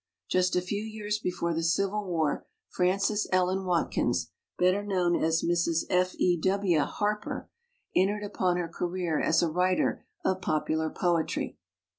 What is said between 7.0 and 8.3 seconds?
per, entered